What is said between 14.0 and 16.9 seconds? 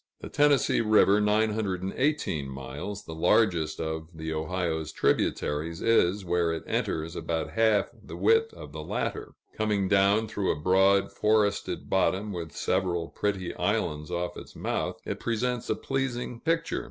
off its mouth, it presents a pleasing picture.